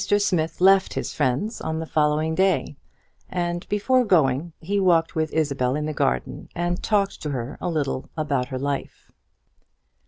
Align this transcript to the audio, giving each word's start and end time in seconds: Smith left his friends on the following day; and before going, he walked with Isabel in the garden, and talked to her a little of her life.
Smith 0.17 0.59
left 0.59 0.95
his 0.95 1.13
friends 1.13 1.61
on 1.61 1.77
the 1.77 1.85
following 1.85 2.33
day; 2.33 2.75
and 3.29 3.69
before 3.69 4.03
going, 4.03 4.51
he 4.59 4.79
walked 4.79 5.13
with 5.13 5.31
Isabel 5.31 5.75
in 5.75 5.85
the 5.85 5.93
garden, 5.93 6.49
and 6.55 6.81
talked 6.81 7.21
to 7.21 7.29
her 7.29 7.55
a 7.61 7.69
little 7.69 8.09
of 8.17 8.29
her 8.47 8.57
life. 8.57 9.11